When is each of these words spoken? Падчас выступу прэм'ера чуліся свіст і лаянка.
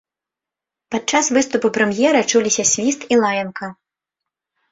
Падчас 0.93 1.25
выступу 1.35 1.67
прэм'ера 1.75 2.21
чуліся 2.35 2.63
свіст 2.71 3.01
і 3.17 3.19
лаянка. 3.25 3.65